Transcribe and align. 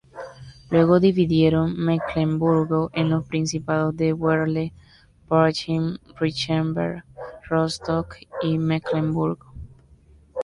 Luego 0.71 0.99
dividieron 0.99 1.75
Mecklemburgo 1.77 2.89
en 2.93 3.11
los 3.11 3.27
principados 3.27 3.95
de 3.95 4.13
Werle, 4.13 4.73
Parchim-Richenberg, 5.29 7.03
Rostock 7.47 8.15
y 8.41 8.57
Mecklemburgo. 8.57 9.53